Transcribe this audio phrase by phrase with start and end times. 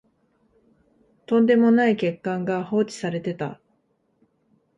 [1.27, 3.61] とんでもない欠陥が放置されてた